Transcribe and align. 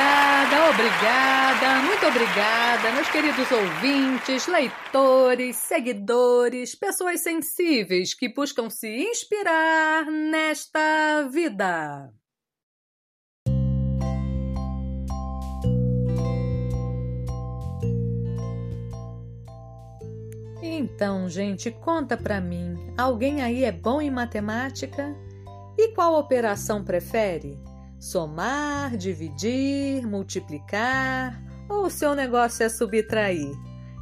Obrigada, 0.00 0.70
obrigada, 0.70 1.82
muito 1.82 2.06
obrigada, 2.06 2.92
meus 2.92 3.10
queridos 3.10 3.52
ouvintes, 3.52 4.46
leitores, 4.46 5.56
seguidores, 5.56 6.74
pessoas 6.74 7.22
sensíveis 7.22 8.14
que 8.14 8.32
buscam 8.32 8.70
se 8.70 8.88
inspirar 8.88 10.06
nesta 10.06 11.28
vida. 11.30 12.10
Então, 20.62 21.28
gente, 21.28 21.70
conta 21.70 22.16
pra 22.16 22.40
mim, 22.40 22.74
alguém 22.96 23.42
aí 23.42 23.64
é 23.64 23.72
bom 23.72 24.00
em 24.00 24.10
matemática? 24.10 25.14
E 25.76 25.88
qual 25.94 26.18
operação 26.18 26.82
prefere? 26.82 27.58
Somar, 28.00 28.96
dividir, 28.96 30.06
multiplicar 30.06 31.38
ou 31.68 31.84
o 31.84 31.90
seu 31.90 32.14
negócio 32.14 32.64
é 32.64 32.68
subtrair? 32.70 33.52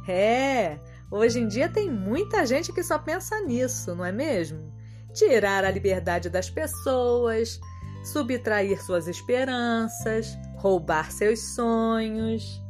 É, 0.07 0.79
hoje 1.11 1.41
em 1.41 1.47
dia 1.49 1.67
tem 1.67 1.91
muita 1.91 2.45
gente 2.45 2.71
que 2.71 2.81
só 2.81 2.97
pensa 2.97 3.41
nisso, 3.41 3.93
não 3.93 4.05
é 4.05 4.11
mesmo? 4.13 4.73
Tirar 5.13 5.65
a 5.65 5.69
liberdade 5.69 6.29
das 6.29 6.49
pessoas, 6.49 7.59
subtrair 8.05 8.81
suas 8.81 9.05
esperanças, 9.05 10.37
roubar 10.55 11.11
seus 11.11 11.53
sonhos. 11.53 12.63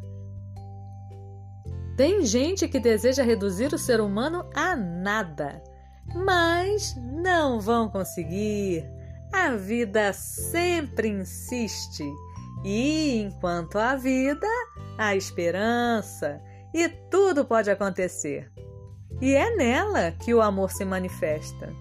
Tem 1.96 2.26
gente 2.26 2.68
que 2.68 2.80
deseja 2.80 3.22
reduzir 3.22 3.72
o 3.72 3.78
ser 3.78 4.02
humano 4.02 4.50
a 4.56 4.76
nada, 4.76 5.62
mas 6.16 6.96
não 6.98 7.60
vão 7.60 7.88
conseguir. 7.88 8.99
A 9.42 9.56
vida 9.56 10.12
sempre 10.12 11.08
insiste, 11.08 12.04
e 12.64 13.22
enquanto 13.22 13.80
há 13.80 13.96
vida, 13.96 14.46
há 14.98 15.16
esperança, 15.16 16.42
e 16.74 16.90
tudo 17.10 17.46
pode 17.46 17.72
acontecer. 17.72 18.52
E 19.22 19.34
é 19.34 19.56
nela 19.56 20.12
que 20.12 20.34
o 20.34 20.42
amor 20.42 20.72
se 20.72 20.84
manifesta. 20.84 21.74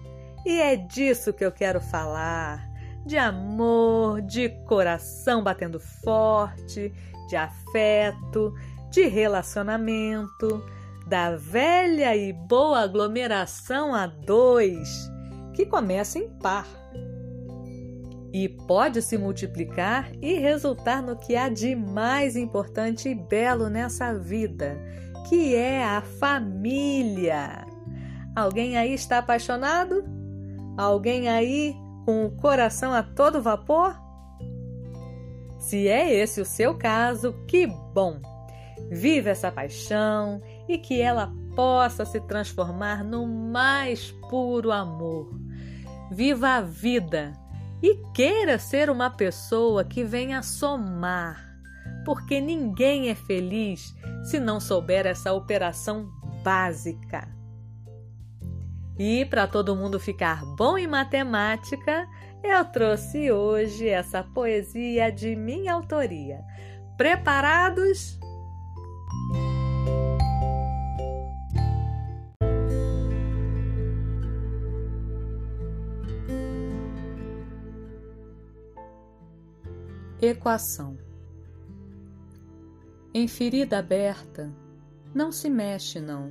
E 0.45 0.61
é 0.61 0.77
disso 0.77 1.33
que 1.33 1.43
eu 1.43 1.51
quero 1.51 1.81
falar: 1.81 2.65
de 3.05 3.17
amor, 3.17 4.21
de 4.21 4.49
coração 4.65 5.43
batendo 5.43 5.81
forte, 5.81 6.93
de 7.27 7.35
afeto, 7.35 8.53
de 8.89 9.05
relacionamento, 9.05 10.63
da 11.05 11.35
velha 11.35 12.15
e 12.15 12.31
boa 12.31 12.79
aglomeração 12.79 13.93
a 13.93 14.07
dois, 14.07 15.11
que 15.53 15.65
começa 15.65 16.17
em 16.17 16.29
par 16.39 16.65
e 18.31 18.47
pode 18.47 19.01
se 19.01 19.17
multiplicar 19.17 20.11
e 20.21 20.35
resultar 20.35 21.01
no 21.01 21.15
que 21.15 21.35
há 21.35 21.49
de 21.49 21.75
mais 21.75 22.35
importante 22.35 23.09
e 23.09 23.15
belo 23.15 23.69
nessa 23.69 24.13
vida, 24.13 24.79
que 25.27 25.55
é 25.55 25.83
a 25.83 26.01
família. 26.01 27.65
Alguém 28.35 28.77
aí 28.77 28.93
está 28.93 29.17
apaixonado? 29.17 30.03
Alguém 30.77 31.27
aí 31.27 31.75
com 32.05 32.25
o 32.25 32.31
coração 32.31 32.93
a 32.93 33.01
todo 33.01 33.41
vapor? 33.41 33.99
Se 35.57 35.87
é 35.87 36.13
esse 36.13 36.39
o 36.39 36.45
seu 36.45 36.77
caso, 36.77 37.33
que 37.47 37.67
bom! 37.67 38.19
Viva 38.91 39.29
essa 39.29 39.51
paixão 39.51 40.41
e 40.67 40.77
que 40.77 41.01
ela 41.01 41.33
possa 41.55 42.05
se 42.05 42.21
transformar 42.21 43.03
no 43.03 43.27
mais 43.27 44.11
puro 44.29 44.71
amor. 44.71 45.29
Viva 46.11 46.55
a 46.55 46.61
vida 46.61 47.33
e 47.81 47.95
queira 48.13 48.59
ser 48.59 48.89
uma 48.89 49.09
pessoa 49.09 49.83
que 49.83 50.03
venha 50.03 50.41
somar, 50.41 51.57
porque 52.05 52.41
ninguém 52.41 53.09
é 53.09 53.15
feliz 53.15 53.93
se 54.23 54.39
não 54.39 54.59
souber 54.59 55.05
essa 55.05 55.33
operação 55.33 56.09
básica. 56.43 57.27
E 58.97 59.23
para 59.25 59.47
todo 59.47 59.75
mundo 59.75 59.99
ficar 59.99 60.43
bom 60.57 60.77
em 60.77 60.87
matemática, 60.87 62.05
eu 62.43 62.65
trouxe 62.65 63.31
hoje 63.31 63.87
essa 63.87 64.23
poesia 64.23 65.09
de 65.09 65.35
minha 65.35 65.73
autoria. 65.73 66.41
Preparados? 66.97 68.19
Equação 80.21 80.97
Em 83.13 83.25
ferida 83.25 83.79
aberta, 83.79 84.53
não 85.15 85.31
se 85.31 85.49
mexe, 85.49 86.01
não. 86.01 86.29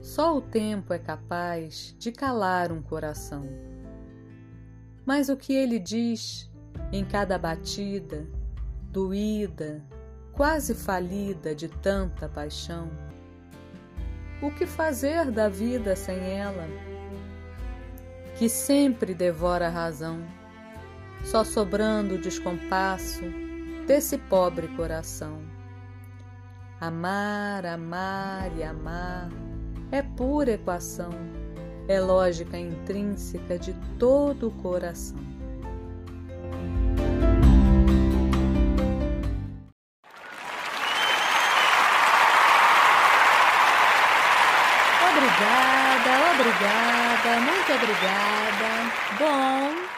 Só 0.00 0.34
o 0.34 0.40
tempo 0.40 0.94
é 0.94 0.98
capaz 0.98 1.94
de 1.98 2.10
calar 2.10 2.72
um 2.72 2.80
coração. 2.80 3.46
Mas 5.04 5.28
o 5.28 5.36
que 5.36 5.52
ele 5.52 5.78
diz 5.78 6.50
em 6.90 7.04
cada 7.04 7.36
batida, 7.36 8.26
doída, 8.90 9.84
quase 10.32 10.74
falida 10.74 11.54
de 11.54 11.68
tanta 11.68 12.26
paixão? 12.26 12.90
O 14.40 14.50
que 14.50 14.64
fazer 14.64 15.30
da 15.30 15.50
vida 15.50 15.94
sem 15.94 16.18
ela? 16.18 16.66
Que 18.38 18.48
sempre 18.48 19.12
devora 19.12 19.66
a 19.66 19.70
razão 19.70 20.37
só 21.24 21.44
sobrando 21.44 22.14
o 22.14 22.18
descompasso 22.18 23.22
desse 23.86 24.18
pobre 24.18 24.68
coração. 24.68 25.42
Amar, 26.80 27.66
amar 27.66 28.50
e 28.56 28.62
amar 28.62 29.28
é 29.90 30.02
pura 30.02 30.52
equação, 30.52 31.10
é 31.88 31.98
lógica 32.00 32.56
intrínseca 32.58 33.58
de 33.58 33.72
todo 33.98 34.48
o 34.48 34.50
coração. 34.50 35.18
Obrigada, 45.10 46.10
obrigada, 46.34 47.40
muito 47.40 47.72
obrigada. 47.72 48.38
Bom, 49.18 49.97